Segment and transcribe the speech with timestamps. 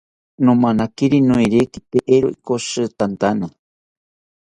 [0.47, 3.47] Nomanakiri noerekite eero ikoshitetantana